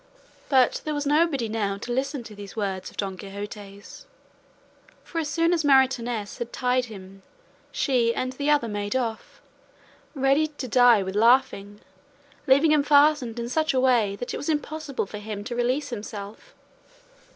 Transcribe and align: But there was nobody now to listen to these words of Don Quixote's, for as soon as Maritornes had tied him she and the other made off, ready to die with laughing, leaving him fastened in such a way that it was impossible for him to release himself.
But 0.49 0.81
there 0.83 0.95
was 0.95 1.05
nobody 1.05 1.47
now 1.47 1.77
to 1.77 1.91
listen 1.91 2.23
to 2.23 2.33
these 2.33 2.55
words 2.55 2.89
of 2.89 2.97
Don 2.97 3.15
Quixote's, 3.17 4.07
for 5.03 5.19
as 5.19 5.29
soon 5.29 5.53
as 5.53 5.63
Maritornes 5.63 6.39
had 6.39 6.51
tied 6.51 6.85
him 6.85 7.21
she 7.71 8.11
and 8.11 8.33
the 8.33 8.49
other 8.49 8.67
made 8.67 8.95
off, 8.95 9.43
ready 10.15 10.47
to 10.47 10.67
die 10.67 11.03
with 11.03 11.15
laughing, 11.15 11.81
leaving 12.47 12.71
him 12.71 12.81
fastened 12.81 13.37
in 13.37 13.47
such 13.47 13.75
a 13.75 13.79
way 13.79 14.15
that 14.15 14.33
it 14.33 14.37
was 14.37 14.49
impossible 14.49 15.05
for 15.05 15.19
him 15.19 15.43
to 15.43 15.55
release 15.55 15.89
himself. 15.89 16.55